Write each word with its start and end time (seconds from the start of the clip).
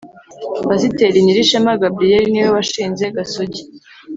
Pasiteri 0.67 1.23
Nyirishema 1.25 1.71
Gabriel 1.81 2.25
niwe 2.31 2.49
washinze 2.55 3.03
gasogi 3.15 3.61